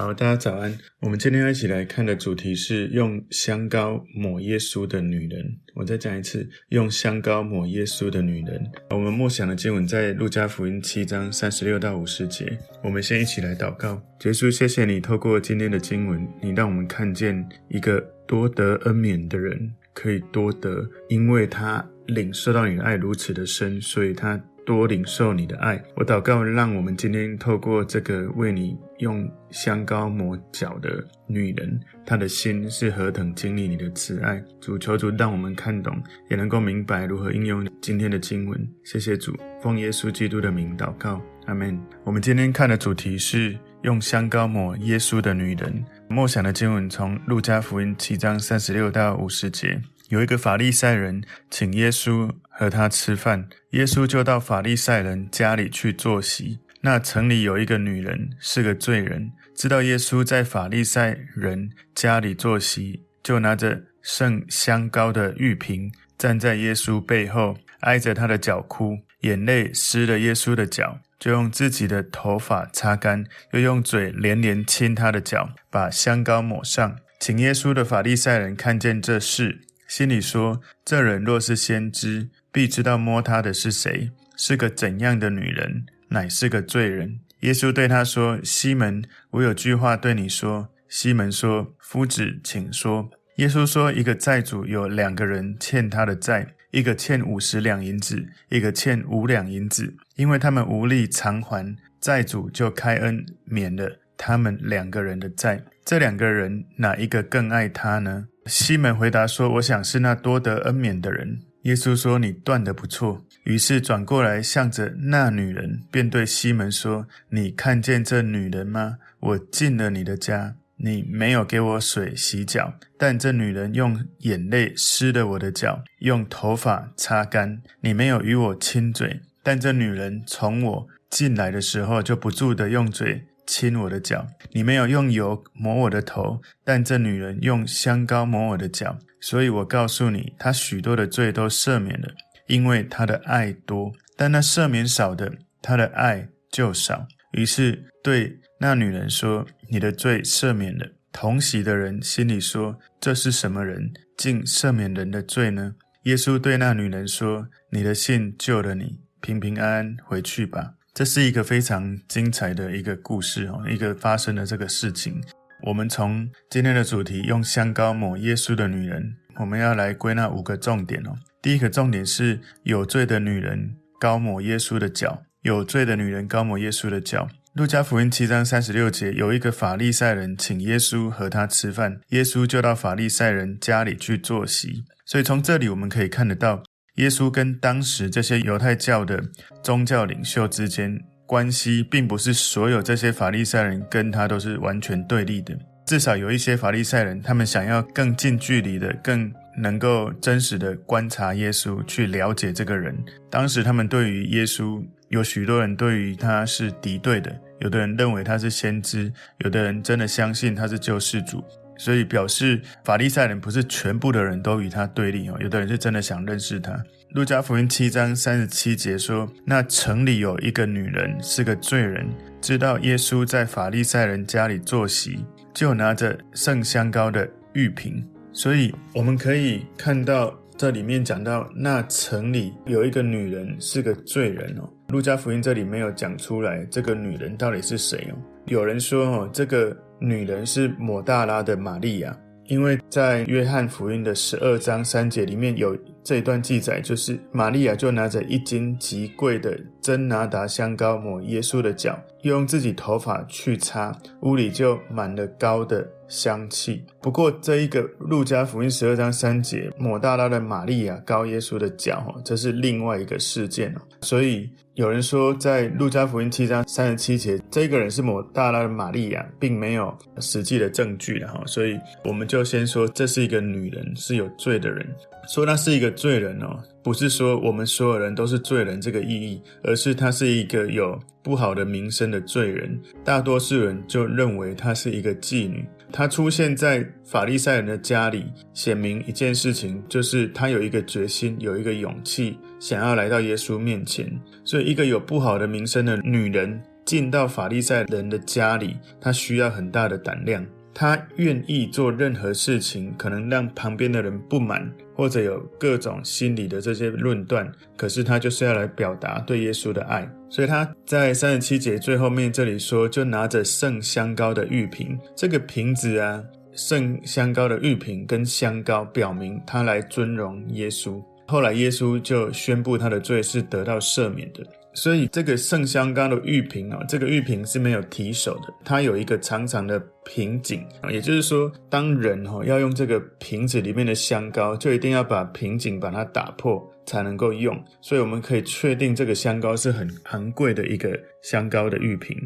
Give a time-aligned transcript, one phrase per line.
[0.00, 0.74] 好，大家早安。
[1.00, 5.58] 我们今天要一起来看的主题是用香膏抹耶稣的女人。
[5.74, 8.66] 我再讲一次，用香膏抹耶稣的女人。
[8.88, 12.58] 我们默想的经文在路加福音七章三十六到五十节。
[12.82, 14.02] 我们先一起来祷告。
[14.24, 24.42] 耶稣，谢谢你透过今天的经文，你让我们看见一个多得恩免的人可以多得，因为他领受到你的爱如此的深，所以他。
[24.66, 34.42] 多领受你的爱，我祷告，让我们今天透过这个为你用香膏抹脚的女人，她的心是何等经历你的慈爱。
[34.60, 38.68] 主求主让我们看懂，也能够明白如何应用今天的经文。
[38.84, 41.78] 谢谢主，奉耶稣基督的名祷告，阿门。
[42.04, 45.84] 我们今天看的主题是用香膏抹耶稣的女人。
[46.08, 49.80] 默想的经文从路加福音七章三十六到五十节。
[50.10, 56.58] 有一个法利赛人请耶稣和他吃饭，耶稣就到法利赛人家里去坐席。
[56.82, 76.96] 那城里有一个女人是个罪人，知道耶稣在法利赛人家里坐席，就拿着盛香膏的玉瓶，站在耶稣背后，挨着他的脚哭，眼泪湿了耶稣的脚，就用自己的头发擦干，又用嘴连连亲他的脚，把香膏抹上。
[77.18, 79.60] 请耶稣的法利赛人看见这事。
[79.86, 105.64] 心里说：“这人若是先知，必知道摸他的是谁，是个怎样的女人，乃是个罪人。”耶稣对他说：“西门，我有句话对你说。”西门说：“夫子，请说。”耶稣说：“一个债主有两个人欠他的债，一个欠五十两银子，一个欠五两银子，因为他们无力偿还，债主就开恩免了他们两个人的债。
[105.82, 118.96] 这两个人哪一个更爱他呢？”西门回答说：“我想是那多得恩免的人。”耶稣说：“你断的不错。”于是转过来向着那女人，便对西门说：“你看见这女人吗？
[119.20, 127.60] 我进了你的家，你没有给我水洗脚，但这女人用眼泪湿了我的脚，用头发擦干。
[127.80, 142.14] 你没有与我亲嘴，但这女人从我进来的时候就不住地用嘴。”亲我的脚，你没有用油抹我的头，但这女人用香膏抹我的脚，所以我告诉你，她许多的罪都赦免了，
[142.46, 147.08] 因为她的爱多；但那赦免少的，她的爱就少。
[147.32, 155.74] 于是对那女人说：“你的罪赦免了。”同席的人心里说：“这是什么人，竟赦免人的罪呢？”
[156.04, 165.18] 耶稣对那女人说：“你的信救了你，平平安安回去吧。”这是一个非常精彩的一个故事哦，一个发生的这个事情。
[165.62, 171.16] 我们从今天的主题用香膏抹耶稣的女人，我们要来归纳五个重点哦。
[171.40, 177.26] 第一个重点是有罪的女人高抹耶稣的脚，有罪的女人高抹耶稣的脚。
[177.54, 184.84] 路加福音七章三十六节，有一个法利赛人请耶稣和他吃饭，耶稣就到法利赛人家里去坐席。
[185.06, 186.62] 所以从这里我们可以看得到。
[186.96, 189.22] 耶稣跟当时这些犹太教的
[189.62, 195.56] 宗教领袖之间关系，并不是所有这些法利赛人跟他都是完全对立的。
[195.86, 202.96] 至少有一些法利赛人，他们想要更近距离的、更能够真实的观察耶稣，去了解这个人。
[203.28, 211.42] 当时他们对于耶稣，有许多人对于他是敌对的，有的人认为他是先知，有的人真的相信他是救世主。
[211.80, 216.78] 所以表示法利赛人不是全部的人都与他对立哦，有的人是真的想认识他。
[217.12, 222.06] 路加福音七章三十七节说：“那城里有一个女人是个罪人，
[222.38, 225.24] 知道耶稣在法利赛人家里坐席，
[225.54, 234.68] 就拿着盛香膏的玉瓶。”所以我们可以看到这里面讲到，那城里有一个女人是个罪人哦。
[234.88, 238.18] 路加福音这里没有讲出来这个女人到底是谁哦。
[238.44, 239.74] 有人说哦，这个。
[240.00, 242.16] 女人是抹大拉的玛利亚，
[242.46, 256.82] 因为在约翰福音的十二章三节里面有这一段记载，就是玛利亚就拿着一斤极贵的真拿达香膏抹耶稣的脚，用自己头发去擦，屋里就满了膏的香气。
[257.02, 264.50] 不过这一个路加福音十二章三节抹大拉的玛利亚膏耶稣的脚，这是另外一个事件，所以。
[264.80, 274.86] 有人说，在路加福音七章三十七节，这个人是抹大拉的玛利亚，并没有实际的证据的哈，所以我们就先说这是一个女人，是有罪的人。
[275.28, 282.80] 说她是一个罪人哦，不是说我们所有人都是罪人这个意义，而是她是一个有不好的名声的罪人。
[283.04, 285.62] 大多数人就认为她是一个妓女。
[285.92, 294.10] 他出现在法利赛人的家里，显明一件事情，就是他有一个决心，有一个勇气，想要来到耶稣面前。
[294.44, 300.44] 所以，一个有不好的名声的女人进到法利赛人的家里，她需要很大的胆量。
[300.72, 307.50] 他愿意做任何事情，可能让旁边的人不满，或者有各种心理的这些论断。
[307.76, 316.22] 可是他就是要来表达对耶稣的爱，所以他在三十七节最后面这里说，就拿着盛香膏的玉瓶，这个瓶子啊，
[316.52, 321.02] 盛香膏的玉瓶跟香膏，表明他来尊荣耶稣。
[321.26, 324.44] 后来耶稣就宣布他的罪是得到赦免的。
[324.72, 337.60] 所以这个圣香膏的玉瓶啊，这个玉瓶是没有提手的，它有一个长长的瓶颈啊，也就是说，当人哈要用这个瓶子里面的香膏，就一定要把瓶颈把它打破才能够用。
[337.80, 342.16] 所以我们可以确定，这个香膏是很昂贵的一个香膏的玉瓶。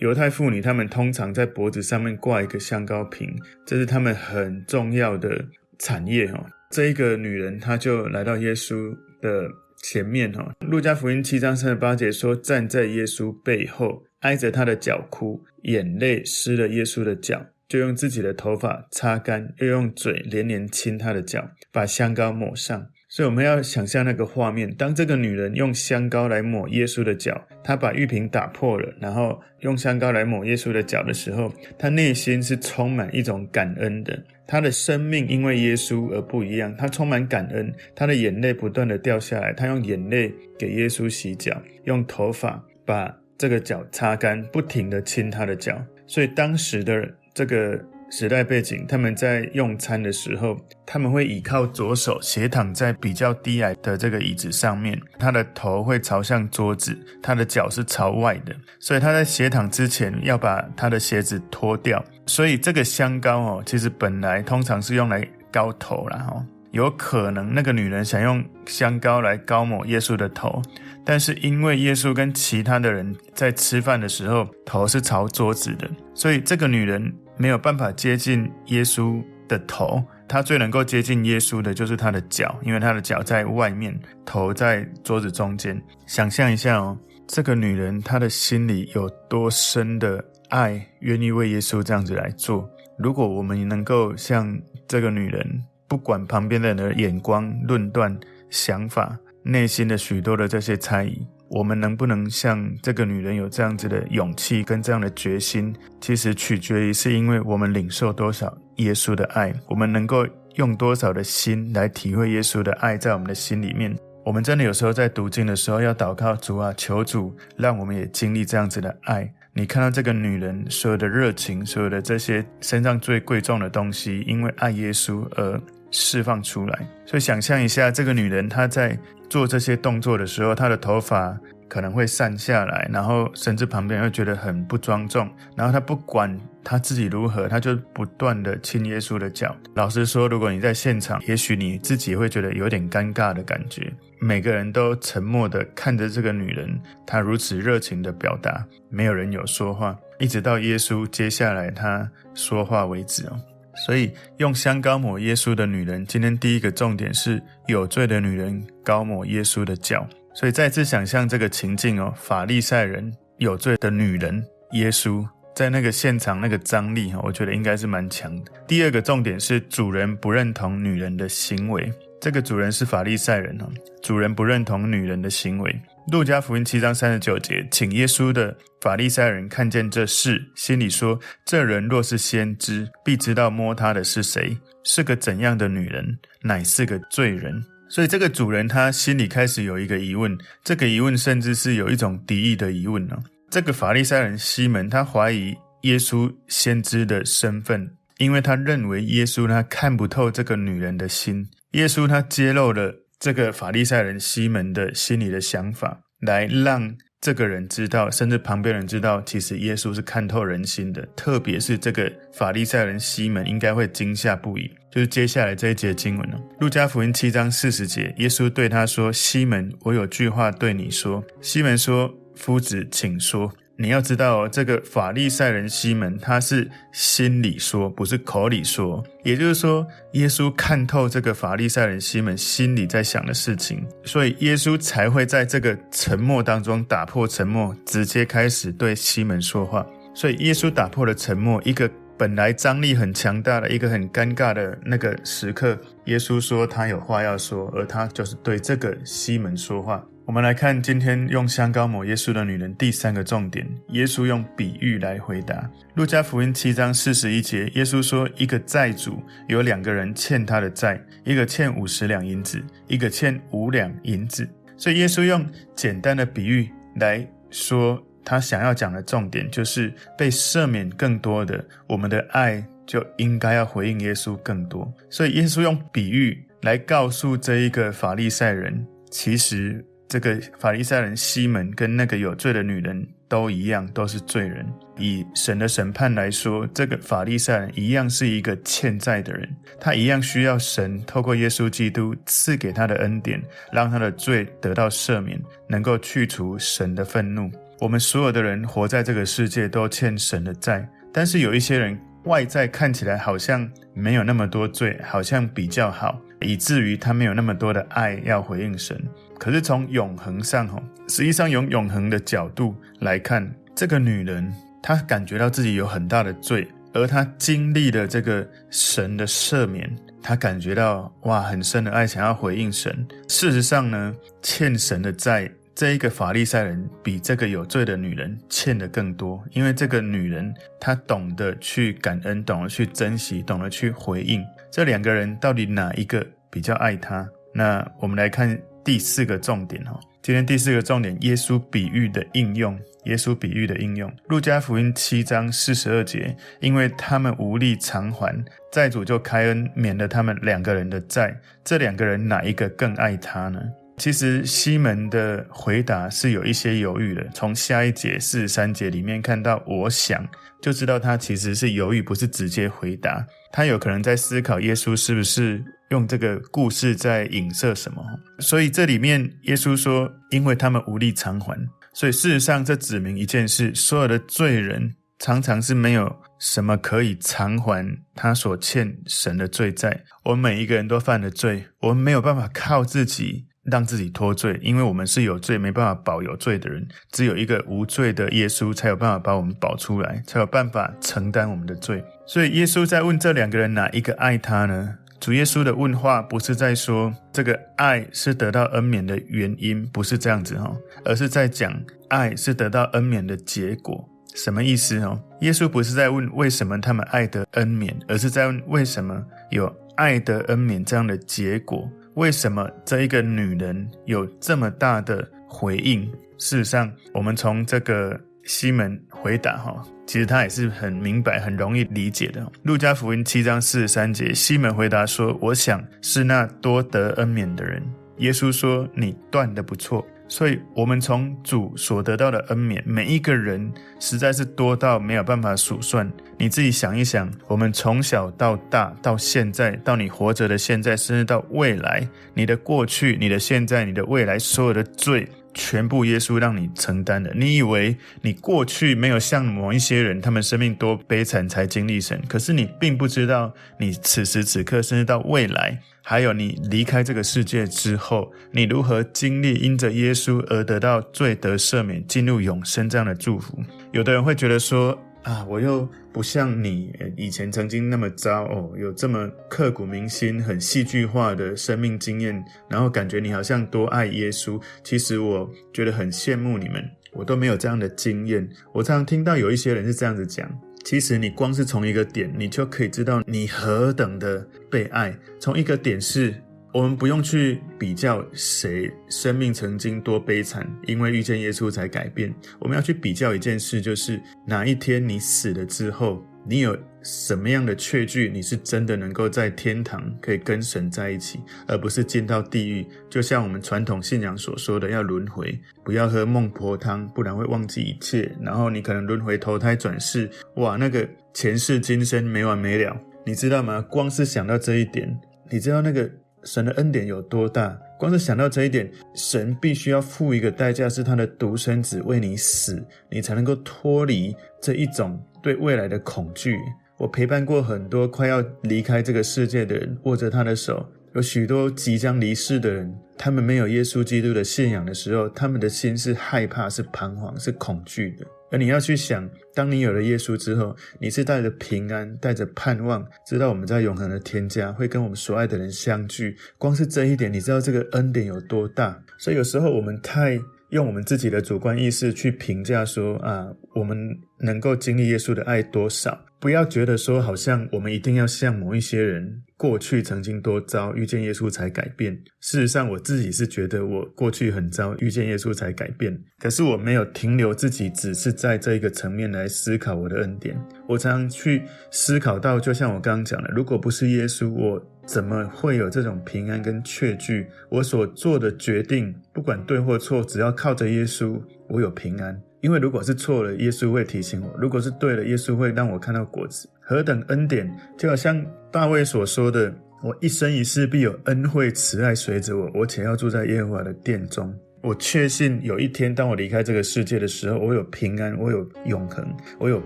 [0.00, 3.32] 犹太妇女她们通常在脖子上面挂一个香膏瓶，
[3.64, 5.44] 这是她们很重要的
[5.78, 6.44] 产业哈。
[6.70, 8.92] 这一个女人，她就来到耶稣
[9.22, 9.48] 的。
[9.86, 22.86] 前面哈，路加福音七章三十八节说，站在耶稣背后，挨着他的脚哭，眼泪湿了耶稣的脚，就用自己的头发擦干，又用嘴连连亲他的脚，把香膏抹上。
[23.10, 34.24] 所以我们要想象那个画面，当这个女人用香膏来抹耶稣的脚，她把玉瓶打破了，然后用香膏来抹耶稣的脚的时候，她内心是充满一种感恩的。
[34.46, 45.82] 他的生命因为耶稣而不一样，他充满感恩，他的眼泪不断的掉下来，他用眼泪给耶稣洗脚，用头发把这个脚擦干，不停的亲他的脚。
[46.06, 50.56] 所以当时的这个时代背景，他们在用餐的时候，
[50.86, 62.04] 他们会倚靠左手，斜躺在比较低矮的这个椅子上面，他的头会朝向桌子，他的脚是朝外的，所以他在斜躺之前要把他的鞋子脱掉。
[62.26, 70.62] 所以这个香膏哦，其实本来通常是用来膏头啦哈，有可能那个女人想用香膏来膏抹耶稣的头，
[71.04, 85.80] 但是因为耶稣跟其他的人在吃饭的时候头是朝桌子的，所以这个女人没有办法接近耶稣的头，他最能够接近耶稣的就是他的脚，因为他的脚在外面，头在桌子中间。
[86.06, 90.24] 想象一下哦，这个女人她的心里有多深的。
[90.50, 92.68] 爱愿意为耶稣这样子来做。
[92.96, 94.56] 如果我们能够像
[94.86, 98.16] 这个女人，不管旁边的人的眼光、论断、
[98.50, 105.74] 想法、内心的许多的这些猜疑，我们能不能像这个女人有这样子的勇气跟这样的决心？
[106.00, 113.94] 其实取决于是因为我们领受多少耶稣的爱，我们能够用多少的心来体会耶稣的爱在我们的心里面。
[114.24, 119.30] 我们真的有时候在读经的时候要祷告主啊，求主让我们也经历这样子的爱。
[119.52, 125.60] 你看到这个女人所有的热情，所有的这些身上最贵重的东西，因为爱耶稣而
[125.90, 126.88] 释放出来。
[127.04, 128.98] 所以想象一下，这个女人她在
[129.34, 131.36] 做这些动作的时候，他的头发
[131.68, 135.28] 可能会散下来，然后甚至旁边会觉得很不庄重。
[135.56, 139.52] 然后他不管他自己如何，他就不断的亲耶稣的脚。
[139.74, 143.92] 老实说，如果你在现场，也许你自己会觉得有点尴尬的感觉。
[144.20, 153.36] 每个人都沉默地看着这个女人，她如此热情的表达，没有人有说话，一直到耶稣接下来她说话为止哦。
[153.74, 160.06] 所以用香膏抹耶稣的女人，今天第一个重点是有罪的女人膏抹耶稣的脚。
[160.34, 168.50] 所以再次想象这个情境哦，法利赛人有罪的女人，耶稣在那个现场那个张力哈，我觉得应该是蛮强的。
[168.66, 171.92] 第二个重点是主人不认同女人的行为。
[172.20, 173.68] 这个主人是法利赛人哦，
[174.02, 175.80] 主人不认同女人的行为。
[176.06, 187.64] 路加福音七章三十九节，请耶稣的法利赛人看见这事，心里说：这人若是先知，必知道摸他的是谁，是个怎样的女人，乃是个罪人。
[187.88, 193.16] 所以这个主人他心里开始有一个疑问，这个疑问甚至是有一种敌意的疑问呢。
[193.50, 201.48] 这个法利赛人西门，他怀疑耶稣先知的身份，因为他认为耶稣他看不透这个女人的心。
[201.72, 211.06] 耶稣他揭露了这个法利赛人西门的心里的想法，来让这个人知道，甚至旁边人知道，其实耶稣是看透人心的。
[211.16, 214.70] 特别是这个法利赛人西门应该会惊吓不已。
[214.92, 229.02] 就是接下来这一节经文了，路加福音七章四十节，耶稣对他说：“西门，我有句话对你说。”西门说：“夫子，请说。”你要知道，这个法利赛人西门，他是心里说，不是口里说。
[229.24, 239.84] 也就是说，耶稣看透这个法利赛人西门心里在想的事情，所以耶稣才会在这个沉默当中打破沉默，直接开始对西门说话。
[240.14, 250.06] 所以耶稣打破了沉默，一个本来张力很强大的一个很尴尬的那个时刻，耶稣说他有话要说，而他就是对这个西门说话。
[250.26, 255.70] 我们来看今天用香膏抹耶稣的女人第三个重点，耶稣用比喻来回答。
[255.94, 264.48] 路加福音七章四十一节，耶稣说，一个债主有两个人欠他的债，一个欠五十两银子，一个欠五两银子。
[264.78, 274.90] 所以耶稣用简单的比喻来说，他想要讲的重点就是被赦免更多的，我们的爱就应该要回应耶稣更多。
[275.10, 279.84] 所以耶稣用比喻来告诉这一个法利赛人，其实。
[280.08, 284.64] 这个法利赛人西门跟那个有罪的女人都一样，都是罪人。
[284.96, 289.48] 以神的审判来说，这个法利赛人一样是一个欠债的人，
[289.80, 293.42] 他一样需要神透过耶稣基督赐给他的恩典，
[293.72, 297.50] 让他的罪得到赦免，能够去除神的愤怒。
[297.80, 308.96] 我们所有的人活在这个世界都欠神的债，但是有一些人外在看起来好像没有那么多罪，好像比较好，以至于他没有那么多的爱要回应神。
[309.44, 314.50] 可是从永恒上，哈，实际上用永恒的角度来看，这个女人
[314.82, 323.06] 她感觉到自己有很大的罪，而她经历了这个神的赦免，她感觉到哇很深的爱，想要回应神。
[323.28, 334.42] 事实上呢，欠神的债，这一个法利赛人比这个有罪的女人欠的更多，因为这个女人她懂得去感恩，懂得去珍惜，懂得去回应。
[334.70, 337.28] 这两个人到底哪一个比较爱她？
[337.52, 338.58] 那我们来看。
[338.84, 342.78] 第四个重点哈，今天第四个重点，耶稣比喻的应用。
[343.04, 348.34] 耶稣比喻的应用，路加福音七章四十二节，因为他们无力偿还，
[348.72, 351.38] 债主就开恩免了他们两个人的债。
[351.62, 353.60] 这两个人哪一个更爱他呢？
[353.96, 357.26] 其实西门的回答是有一些犹豫的。
[357.32, 360.26] 从下一节四十三节里面看到，我想
[360.60, 363.24] 就知道他其实是犹豫，不是直接回答。
[363.52, 368.02] 他有可能在思考耶稣是不是用这个故事在影射什么？
[368.40, 371.56] 所以这里面耶稣说，因为他们无力偿还，
[371.92, 380.02] 所以事实上这指明一件事：所有的罪人常常是没有什么可以偿还他所欠神的罪债。
[380.24, 386.86] 我们每一个人都犯了罪，我们没有办法靠自己让自己脱罪，因为我们是有罪，没办法保有罪的人。
[387.10, 392.04] 只有一个无罪的耶稣才有办法把我们保出来，才有办法承担我们的罪。
[392.26, 394.94] 所以耶稣在问这两个人哪一个爱他呢？
[395.20, 400.70] 主耶稣的问话不是在说这个爱是得到恩免的原因，不是这样子哈，
[401.02, 401.72] 而是在讲
[402.08, 404.06] 爱是得到恩免的结果。
[404.34, 405.18] 什么意思哦？
[405.40, 411.88] 耶稣不是在问为什么他们爱得恩免，而是在问为什么有爱得恩免这样的结果？
[412.14, 416.10] 为什么这一个女人有这么大的回应？
[416.38, 418.20] 事实上，我们从这个。
[418.46, 422.46] 西门回答：“哈，其实他也是很明白、很容易理解的。
[422.62, 427.82] 路加福音七章四十三节，西门回答说：‘我想是那多得恩免的人。’
[428.18, 436.10] 耶稣说：‘你断的不错。’所以，我们从主所得到的恩免，每一个人实在是多到没有办法数算。
[436.38, 447.32] 你自己想一想，我们从小到大，到现在，到你活着的现在，甚至到未来，你的过去、你的现在、你的未来，所有的罪。”全部耶稣让你承担的。
[447.34, 463.58] 你以为你过去没有像某一些人，他们生命多悲惨才经历神，可是你并不知道，你此时此刻，甚至到未来，还有你离开这个世界之后，你如何经历因着耶稣而得到罪得赦免、进入永生这样的祝福。
[463.92, 474.60] 有的人会觉得说，啊，我又不像你以前曾经那么糟哦，有这么刻骨铭心、很戏剧化的生命经验，然后感觉你好像多爱耶稣。
[474.82, 478.46] 其实我觉得很羡慕你们，我都没有这样的经验。
[478.72, 480.46] 我常常听到有一些人是这样子讲，
[480.84, 485.18] 其实你光是从一个点，你就可以知道你何等的被爱。
[485.40, 486.34] 从一个点是。
[486.74, 492.34] 我们不用去比较谁生命曾经多悲惨，因为遇见耶稣才改变。
[492.58, 501.38] 我们要去比较一件事，就是哪一天你死了之后，你有什么样的确据，你是真的能够在天堂可以跟神在一起，
[501.68, 502.84] 而不是进到地狱。
[503.08, 508.28] 就像我们传统信仰所说的，要轮回，不要喝孟婆汤，不然会忘记一切。
[508.42, 513.80] 然后你可能轮回投胎转世，哇，那个前世今生没完没了，你知道吗？
[513.80, 515.16] 光是想到这一点，
[515.52, 516.10] 你知道那个。
[516.44, 517.78] 神的恩典有多大？
[517.98, 526.58] 光是想到这一点，神必须要付一个代价，是他的独生子为你死，你才能够脱离这一种对未来的恐惧。
[526.98, 538.26] 我陪伴过很多快要离开这个世界的人，握着他的手，有许多即将离世的人，他们没有耶稣基督的信仰的时候，他们的心是害怕、是彷徨、是恐惧的。
[538.50, 546.36] 而你要去想，当你有了耶稣之后，你是带着平安、带着盼望，知道我们在永恒的天家会跟我们所爱的人相聚。
[546.58, 549.00] 光是这一点，你知道这个恩典有多大？
[549.16, 550.36] 所以有时候我们太
[550.70, 553.96] 用我们自己的主观意识去评价说啊，我们
[554.40, 556.20] 能够经历耶稣的爱多少？
[556.44, 559.40] 不要觉得说好像我们一定要像某一些人。
[559.56, 562.12] 过去曾经多糟，遇见耶稣才改变。
[562.42, 566.14] 事实上，我自己是觉得我过去很糟，遇见耶稣才改变。
[566.38, 570.54] 可是我没有停留自己，只是在这一个层面来思考我的恩典。
[570.86, 577.46] 我常常去思考到，就像我刚刚讲的，如果不是耶稣，我怎么会有这种平安跟确据？
[577.70, 582.38] 我所做的决定，不管对或错，只要靠着耶稣，我有平安。
[582.64, 586.66] 因为如果是错了，耶稣会提醒我；如果是对了，耶稣会让我看到果子。
[586.80, 587.70] 何等恩典！
[587.98, 589.70] 就好像大卫所说的
[590.02, 599.26] ：“我一生一世必有恩惠慈爱随着我，我且要住在耶和华的殿中。”我确信有一天，当我离开这个世界的时候，我有平安，我有永恒，
[599.58, 599.82] 我有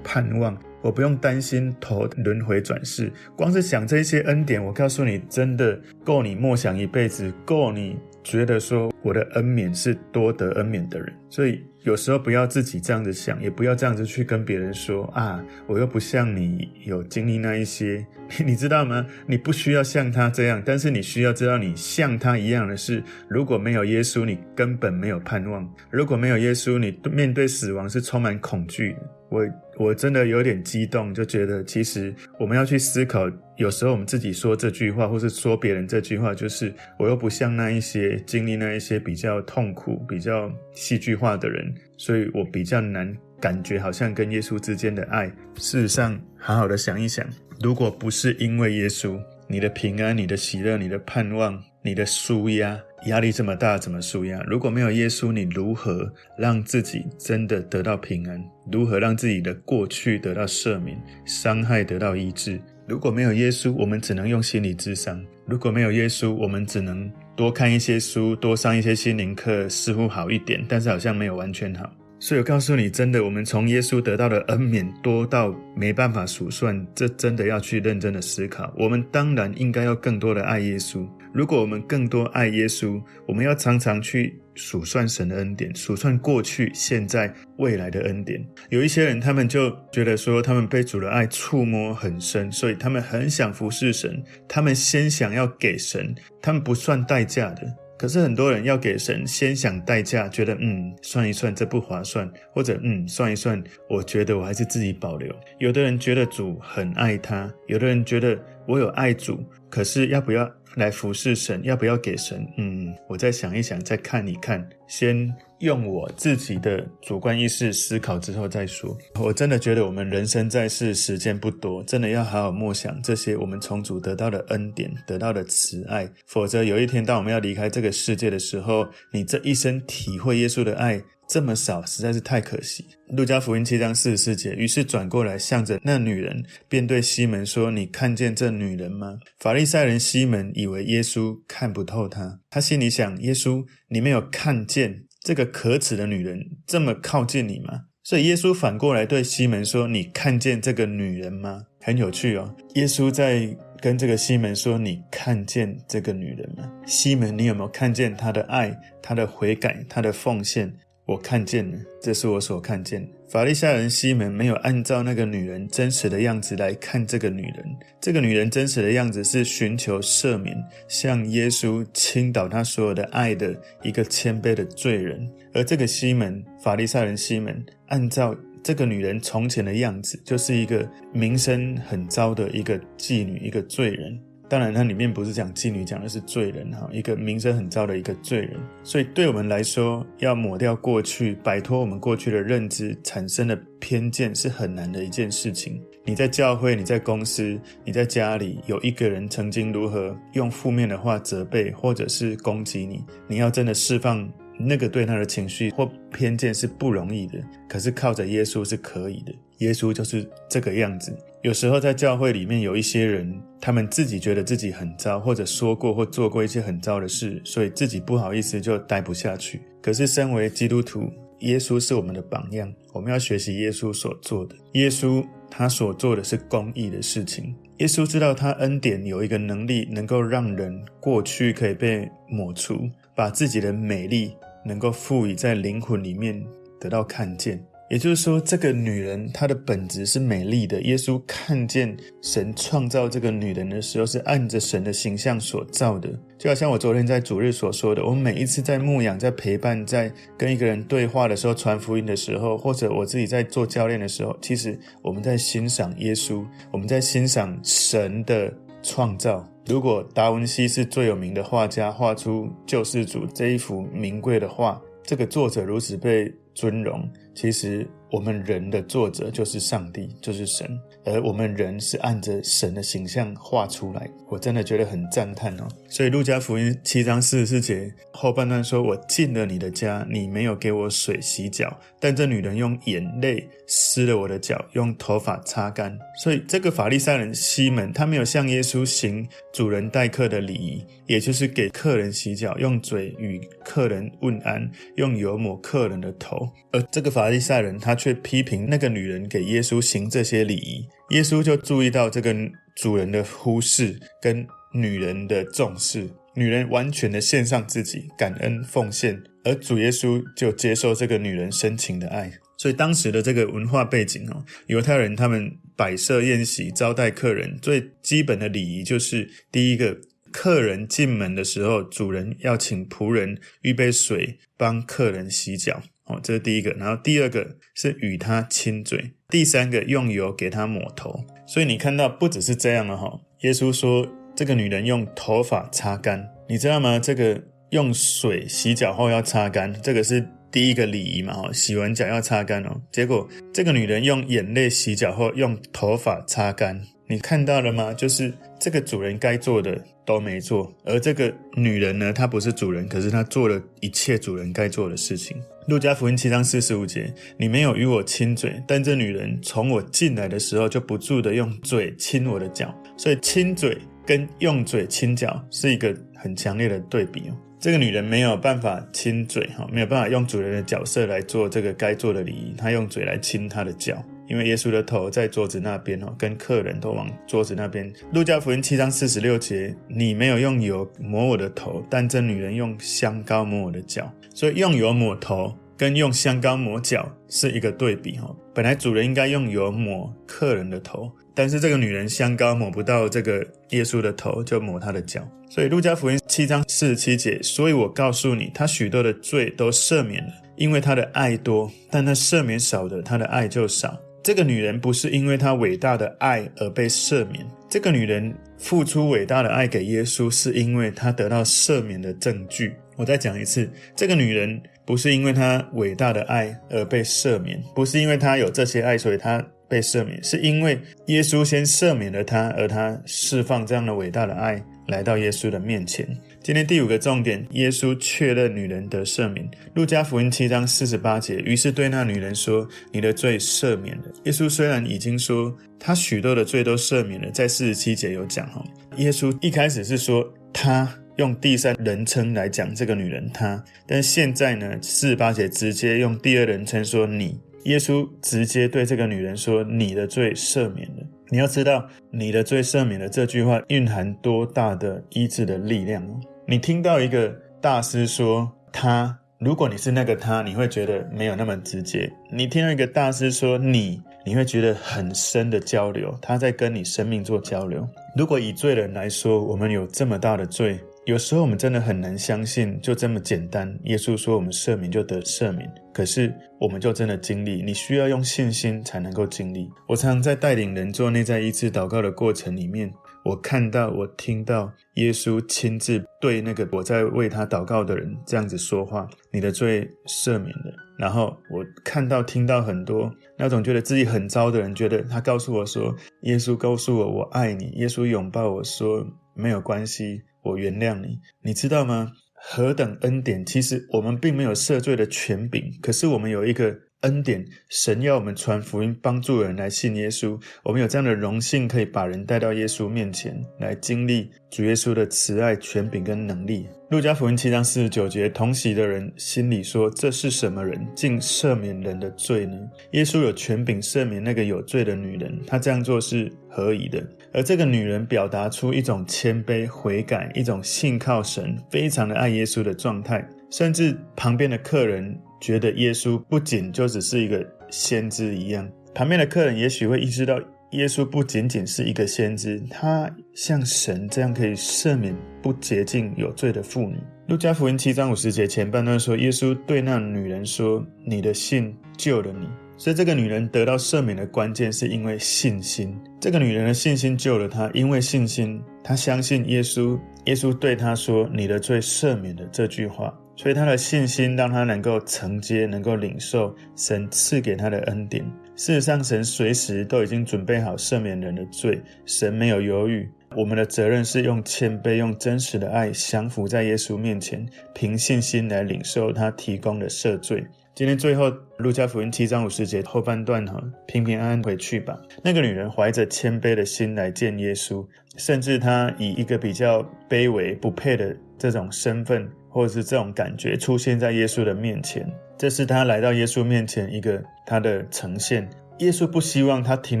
[0.02, 3.08] 盼望，我不用担心头轮回转世。
[3.36, 11.12] 光是想这些恩典，我告诉你，真的够你默想一辈子，够你觉得说我的恩免是多得恩免的人。
[11.30, 11.64] 所以。
[11.84, 18.04] 有时候不要自己这样子想，也不要这样子去跟别人说啊，我又不像你有经历那一些，
[18.44, 19.04] 你知道吗？
[19.26, 28.98] 你不需要像他这样，但是你需要知道，你像他一样的是，如果没有耶稣，你根本没有盼望；如果没有耶稣，你面对死亡是充满恐惧的。
[29.34, 45.26] 我我真的有点激动，就觉得其实我们要去思考，有时候我们自己说这句话，或是说别人这句话，就是我又不像那一些经历那一些比较痛苦、比较戏剧化的人，所以我比较难感觉好像跟耶稣之间的爱。
[45.56, 47.26] 事实上，好好的想一想，
[47.60, 52.78] 如果不是因为耶稣，你的平安、你的喜乐、你的盼望、你的舒压。
[53.06, 54.42] 压力这么大，怎么舒压？
[54.48, 58.42] 如果没有耶稣，你如何让自己真的得到平安？
[58.72, 62.60] 如何让自己的过去得到赦免，伤害得到医治？
[62.86, 71.90] 如果没有耶稣，我们只能用心理智商；如果没有耶稣，我们只能多看一些书，多上一些心灵课，似乎好一点，但是好像没有完全好。
[72.24, 78.72] 所以我告诉你，真的，我们从耶稣得到的恩免多到没办法数算，这真的要去认真的思考。
[78.78, 81.06] 我们当然应该要更多的爱耶稣。
[81.34, 82.98] 如果我们更多爱耶稣，
[83.28, 88.42] 我们要常常去数算神的恩典，数算过去、现在、未来的恩典。
[88.70, 97.70] 有一些人，他们就觉得说，他们被主的爱触摸很深，所以他们很想服侍神，他们先想要给神，他们不算代价的。
[97.96, 105.34] 可是很多人要给神，先想代价，觉得嗯，算一算这不划算，或者嗯，算一算，我觉得我还是自己保留。
[105.58, 110.50] 有的人觉得主很爱他，有的人觉得我有爱主，可是要不要？
[110.76, 112.46] 来服侍神，要不要给神？
[112.56, 118.96] 嗯，我再想一想，再看一看，先用我自己的主观意识思考之后再说。
[119.20, 131.02] 我真的觉得我们人生在世时间不多，真的要好好默想这些我们从主得到的恩典、得到的慈爱，否则有一天当我们要离开这个世界的时候，你这一生体会耶稣的爱。
[131.26, 132.84] 这么少，实在是太可惜。
[133.08, 147.80] 路加福音七章四十四节，于是转过来向着那女人，便对西门说：“你看见这女人吗？”法利赛人西门以为耶稣看不透他，他心里想：耶稣，你没有看见这个可耻的女人这么靠近你吗？
[148.02, 152.54] 所以耶稣反过来对西门说：“你看见这个女人吗？”很有趣哦。
[152.74, 156.70] 耶稣在跟这个西门说：“你看见这个女人吗？
[156.86, 160.70] 西门，你有没有看见她的爱、她的悔改、她的奉献？”
[161.06, 163.08] 我看见了，这是我所看见的。
[163.28, 167.76] 法利赛人西门没有按照那个女人真实的样子来看这个女人。
[168.00, 170.56] 这个女人真实的样子是寻求赦免，
[170.88, 175.28] 向耶稣倾倒他所有的爱的一个谦卑的罪人。
[175.52, 184.18] 而这个西门，法利赛人西门，按照这个女人从前的样子，就是一个名声很糟的一个妓女，一个罪人。
[184.54, 188.52] 当然，它里面不是讲妓女，讲的是罪人哈，一个名声很糟的一个罪人。
[188.84, 195.82] 所以，对我们来说，要抹掉过去，摆脱我们过去的认知产生的偏见，是很难的一件事情。
[196.04, 207.40] 你在教会，你在公司，你在家里，有一个人曾经如何用负面的话责备或者是攻击你，你要真的释放那个对他的情绪或偏见是不容易的。
[207.68, 211.12] 可是靠着耶稣是可以的，耶稣就是这个样子。
[211.44, 219.60] 有时候在教会里面有一些人，他们自己觉得自己很糟，或者说过或做过一些很糟的事，所以自己不好意思就待不下去。
[219.82, 224.56] 可是身为基督徒，耶稣是我们的榜样，我们要学习耶稣所做的。
[224.72, 227.54] 耶稣他所做的是公义的事情。
[227.76, 236.42] 耶稣知道他恩典有一个能力，能够让人过去可以被抹除，把自己的美丽能够赋予在灵魂里面
[236.80, 237.62] 得到看见。
[237.90, 240.80] 也就是说，这个女人她的本质是美丽的。
[240.82, 246.08] 耶稣看见神创造这个女人的时候，是按着神的形象所造的。
[246.38, 259.46] 就好像我昨天在主日所说的，我们每一次在牧养、在陪伴、在跟一个人对话的时候、传福音的时候，或者我自己在做教练的时候，其实我们在欣赏耶稣，我们在欣赏神的创造。
[259.66, 267.06] 如果达文西是最有名的画家，画出救世主这一幅名贵的画，这个作者如此被尊荣。
[267.34, 274.08] 其实，我们人的作者就是上帝，就是神，而我们人是按着神的形象画出来。
[274.28, 275.66] 我真的觉得很赞叹哦。
[275.88, 296.48] 所以，路加福音七章四十四节后半段说：“我进了你的家，你没有给我水洗脚，但这女人用眼泪湿了我的脚，用头发擦干。”所以，这个法利赛人西门，他没有向耶稣行主人待客的礼仪，也就是给客人洗脚，用嘴与客人问安，用油抹客人的头。
[296.70, 297.94] 而这个法利赛人，他。
[298.04, 302.34] 却批评那个女人给耶稣行这些礼仪，耶稣就注意到这个
[302.76, 312.32] 主人的忽视跟女人的重视，女人完全的献上自己，感恩奉献，而主耶稣就接受这个女人深情的爱。
[312.56, 320.00] 所以当时的这个文化背景哦，犹太人他们摆设宴席招待客人，最基本的礼仪就是第一个，
[320.32, 325.82] 客人进门的时候，主人要请仆人预备水帮客人洗脚。
[326.06, 331.24] 哦，这是第一个，然后第二个是与他亲嘴，第三个用油给他抹头。
[331.46, 333.20] 所以你看到不只是这样了哈。
[333.40, 336.98] 耶稣说这个女人用头发擦干，你知道吗？
[336.98, 341.32] 这个用水洗脚后要擦干，这个是第一个礼仪嘛？
[341.34, 342.82] 哈，洗完脚要擦干哦。
[342.92, 346.82] 结果这个女人用眼泪洗脚后用头发擦干，
[347.14, 347.94] 你看到了吗？
[347.94, 355.40] 就是这个主人该做的都没做，而这个女人呢，她不是主人，可是她做了一切主人该做的事情。
[355.68, 367.36] 路加福音七章四十五节，你没有与我亲嘴，但这女人从我进来的时候就不住地用嘴亲我的脚，所以亲嘴跟用嘴亲脚是一个很强烈的对比哦。
[367.60, 374.04] 这个女人没有办法亲嘴哈，没有办法用主人的角色来做这个该做的礼仪，她用嘴来亲她的脚。
[374.26, 377.92] 因为耶稣的头在桌子那边哦，跟客人都往桌子那边。
[378.12, 384.10] 路加福音七章四十六节，你没有用油抹我的头，但这女人用香膏抹我的脚。
[384.34, 388.34] 所以用油抹头跟用香膏抹脚是一个对比哈。
[388.54, 395.26] 本来主人应该用油抹客人的头，但是这个女人香膏抹不到这个耶稣的头，就抹他的脚。
[395.50, 403.96] 所以路加福音七章四十七节，所以我告诉你，他许多的罪都赦免了，因为他的爱多；但他赦免少的，他的爱就少。
[404.24, 412.74] 这个女人不是因为她伟大的爱而被赦免，这个女人付出伟大的爱给耶稣，是因为她得到赦免的证据。
[412.96, 424.58] 我再讲一次，这个女人不是因为她伟大的爱而被赦免，不是因为她有这些爱，所以她被赦免，是因为耶稣先赦免了她，而她释放这样的伟大的爱
[424.88, 426.08] 来到耶稣的面前。
[426.44, 429.50] 今天第五个重点，耶稣确认女人得赦免。
[429.72, 438.62] 路加福音七章四十八节，于是对那女人说：“你的罪赦免了。”耶稣虽然已经说他许多的罪都赦免了，在四十七节有讲哈。
[438.98, 447.40] 耶稣一开始是说他用第三人称来讲这个女人他，但现在呢，四十八节直接用第二人称说你。
[447.64, 456.20] 耶稣直接对这个女人说：“你的罪赦免了。”你要知道，“你的罪赦免了”这句话蕴含多大的医治的力量哦。
[456.46, 462.10] 你听到一个大师说他，如果你是那个他，你会觉得没有那么直接。
[462.30, 467.88] 你听到一个大师说你，你会觉得很深的交流，他在跟你生命做交流。
[468.14, 470.78] 如果以罪人来说，我们有这么大的罪。
[471.06, 473.74] 有时候我们真的很难相信，就这么简单。
[473.84, 477.62] 耶稣说我们赦免就得赦免，可是我们就真的经历。
[477.62, 479.68] 你需要用信心才能够经历。
[479.88, 482.90] 我常常在带领人做内在医治祷告的过程里面，
[483.24, 502.12] 我看到、我听到耶稣亲自对那个我在为他祷告的人这样子说话：“你的罪赦免了。”然后我看到、听到很多那种觉得自己很糟的人，觉得他告诉我说：“耶稣告诉我我爱你。”耶稣拥抱我说：“没有关系。”我原谅你，你知道吗？
[502.34, 503.42] 何等恩典！
[503.46, 510.40] 其实我们并没有赦罪的权柄，可是我们有一个恩典，神要我们传福音，帮助人来信耶稣。
[510.62, 516.66] 我们有这样的荣幸，可以把人带到耶稣面前来经历主耶稣的慈爱、权柄跟能力。
[516.90, 522.56] 路加福音七章四十九节，同席的人心里说：“这是什么人，竟赦免人的罪呢？”
[522.92, 527.04] 耶稣有权柄赦免那个有罪的女人，他这样做是合宜的。
[527.32, 535.16] 而这个女人表达出一种谦卑、悔改，一种信靠神、非常的爱耶稣的状态，甚至旁边的客人。
[535.40, 540.40] 觉得耶稣不仅就只是一个先知一样，旁边的客人也许会意识到，
[540.70, 546.96] 耶稣不仅仅是一个先知，他像神这样可以赦免不洁净有罪的妇女。
[547.28, 555.94] 路加福音七章五十节前半段说，耶稣对那女人说：“你的信救了你。”所以这个女人得到赦免的关键是因为信心。
[556.18, 560.00] 这个女人的信心救了她，因为信心，她相信耶稣。
[560.24, 563.14] 耶稣对她说：“你的罪赦免了。”这句话。
[563.36, 568.24] 所以他的信心让他能够承接，能够领受神赐给他的恩典。
[568.56, 573.10] 事实上，神随时都已经准备好赦免人的罪，神没有犹豫。
[573.36, 577.44] 我们的责任是用谦卑、用真实的爱降服在耶稣面前，
[577.74, 580.46] 凭信心来领受他提供的赦罪。
[580.72, 584.96] 今天最后，路加福音七章五十节后半段哈，平平安安回去吧。
[585.22, 587.84] 那个女人怀着谦卑的心来见耶稣，
[588.16, 592.28] 甚至她以一个比较卑微、不配的这种身份。
[592.54, 595.04] 或者是这种感觉出现在耶稣的面前，
[595.36, 598.48] 这是他来到耶稣面前一个他的呈现。
[598.78, 600.00] 耶稣不希望他停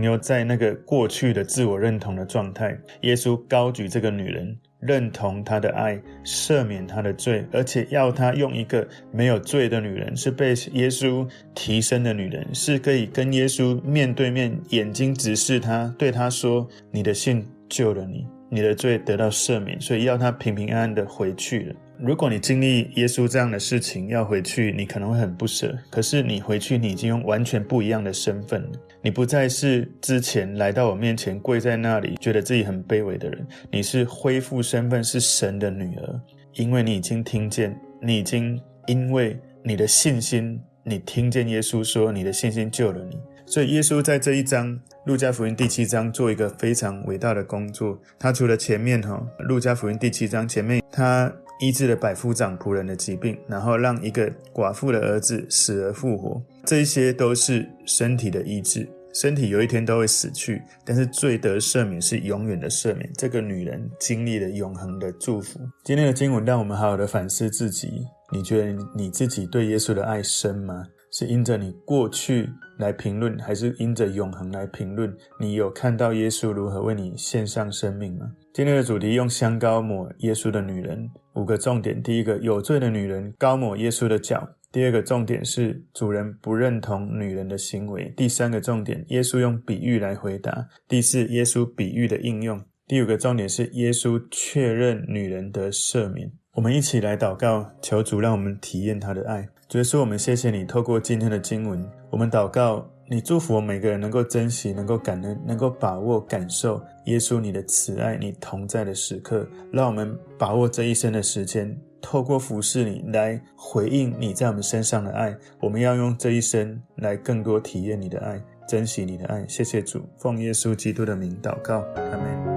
[0.02, 2.76] 留在那个过去的自我认同的状态。
[3.02, 21.76] 耶稣高举这个女人，认同她的爱，赦免她的罪，而且要她用一个没有罪的女人，是被耶稣提升的女人，是可以跟耶稣面对面，眼睛直视他，对他说：“你的信救了你，你的罪得到赦免。”所以要她平平安安的回去了。
[21.98, 25.76] 如果你经历耶稣这样的事情，要回去，你可能会很不舍。
[25.90, 28.68] 可是你回去，你已经用完全不一样的身份了。
[29.00, 33.46] 你不再是之前来到我面前跪在那里，觉得自己很卑微的人。
[33.70, 36.20] 你是恢复身份，是神的女儿，
[36.54, 43.16] 因为你已经听见，你已经因为你的信心，你听见耶稣说，你的信心救了你。
[43.46, 48.00] 所以耶稣在这一章，路加福音第七章做一个非常伟大的工作。
[48.18, 51.32] 他除了前面哈，路加福音第七章前面他。
[51.60, 58.88] 医治了百夫长仆人的疾病，然后让一个寡妇的儿子死而复活，这些都是身体的医治。
[59.12, 63.08] 身体有一天都会死去，但是罪得赦免是永远的赦免。
[63.16, 65.60] 这个女人经历了永恒的祝福。
[65.84, 67.88] 今天的经文让我们好好的反思自己：
[68.32, 70.84] 你觉得你自己对耶稣的爱深吗？
[71.12, 75.16] 是因着你过去来评论，还是因着永恒来评论？
[75.38, 78.26] 你有看到耶稣如何为你献上生命吗？
[78.52, 84.38] 今天的主题用香膏抹耶稣的女人，五个重点：第一个，有罪的女人高抹耶稣的脚；
[84.70, 96.30] 第二个重点是主人不认同女人的行为；第三个重点，耶稣用比喻来回答；第四，耶稣比喻的应用；第五个重点是耶稣确认女人的赦免。
[96.54, 99.48] 我们一起来祷告，求主让我们体验他的爱。
[99.68, 115.32] 主耶稣，我们谢谢你，透过今天的经文，我们祷告，你祝福我每个人能够珍惜，能够感恩，能够把握感受耶稣你的慈爱，你同在的时刻，让我们把握这一生的时间，透过服侍你来回应你在我们身上的爱。
[115.60, 119.46] 我们要用这一生来更多体验你的爱，珍惜你的爱。
[119.46, 122.53] 谢谢主，奉耶稣基督的名祷告，阿门。